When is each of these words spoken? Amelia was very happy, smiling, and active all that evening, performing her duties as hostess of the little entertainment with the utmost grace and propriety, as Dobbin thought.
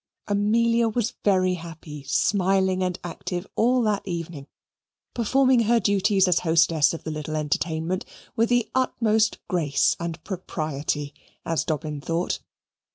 Amelia 0.27 0.89
was 0.89 1.13
very 1.23 1.53
happy, 1.53 2.01
smiling, 2.05 2.81
and 2.81 2.97
active 3.03 3.45
all 3.55 3.83
that 3.83 4.01
evening, 4.07 4.47
performing 5.13 5.59
her 5.65 5.79
duties 5.79 6.27
as 6.27 6.39
hostess 6.39 6.91
of 6.95 7.03
the 7.03 7.11
little 7.11 7.35
entertainment 7.35 8.03
with 8.35 8.49
the 8.49 8.67
utmost 8.73 9.37
grace 9.47 9.95
and 9.99 10.23
propriety, 10.23 11.13
as 11.45 11.63
Dobbin 11.63 12.01
thought. 12.01 12.39